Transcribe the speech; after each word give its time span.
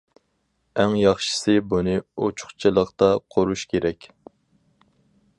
ئەڭ 0.83 0.93
ياخشىسى 0.99 1.53
بۇنى 1.73 1.93
ئوچۇقچىلىقتا 2.23 3.09
قورۇش 3.35 3.65
كېرەك. 3.75 4.09